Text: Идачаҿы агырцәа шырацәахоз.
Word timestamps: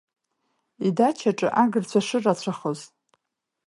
Идачаҿы 0.87 1.47
агырцәа 1.63 2.01
шырацәахоз. 2.07 2.79